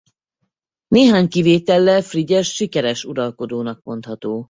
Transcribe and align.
Néhány 0.87 1.27
kivétellel 1.27 2.01
Frigyes 2.01 2.47
sikeres 2.55 3.05
uralkodónak 3.05 3.83
mondható. 3.83 4.39